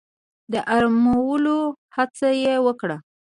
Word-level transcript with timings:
د 0.51 0.53
آرامولو 0.75 1.57
هڅه 1.95 2.29
يې 2.43 2.55
وکړه. 2.65 2.97